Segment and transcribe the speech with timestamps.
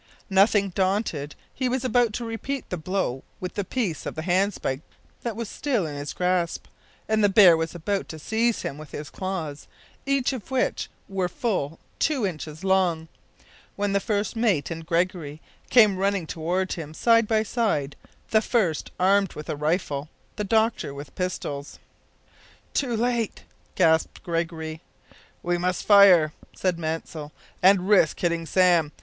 [0.31, 4.81] Nothing daunted, he was about to repeat the blow with the piece of the handspike
[5.21, 6.65] that was still in his grasp,
[7.07, 9.67] and the bear was about to seize him with its claws,
[10.07, 13.09] each of which were full two inches long,
[13.75, 17.95] when the first mate and Gregory came running toward him, side by side,
[18.31, 21.77] the first armed with a rifle, the doctor with pistols.
[22.73, 23.43] "Too late,"
[23.75, 24.81] gasped Gregory.
[25.43, 27.31] "We must fire," said Mansell,
[27.61, 28.91] "and risk hitting Sam.